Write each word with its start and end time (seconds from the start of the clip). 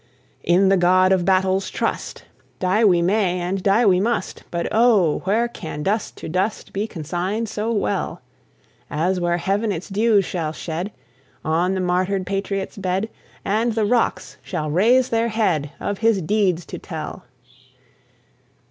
In 0.43 0.69
the 0.69 0.77
God 0.77 1.11
of 1.11 1.25
battles 1.25 1.69
trust! 1.69 2.23
Die 2.57 2.83
we 2.83 3.03
may, 3.03 3.39
and 3.39 3.61
die 3.61 3.85
we 3.85 3.99
must; 3.99 4.43
But, 4.49 4.67
O, 4.71 5.19
where 5.25 5.47
can 5.47 5.83
dust 5.83 6.17
to 6.17 6.27
dust 6.27 6.73
Be 6.73 6.87
consigned 6.87 7.47
so 7.47 7.71
well, 7.71 8.23
As 8.89 9.19
where 9.19 9.37
Heaven 9.37 9.71
its 9.71 9.89
dews 9.89 10.25
shall 10.25 10.53
shed 10.53 10.91
On 11.45 11.75
the 11.75 11.81
martyred 11.81 12.25
patriot's 12.25 12.79
bed, 12.79 13.09
And 13.45 13.73
the 13.73 13.85
rocks 13.85 14.37
shall 14.41 14.71
raise 14.71 15.09
their 15.09 15.27
head, 15.27 15.69
Of 15.79 15.99
his 15.99 16.19
deeds 16.23 16.65
to 16.65 16.79
tell! 16.79 17.25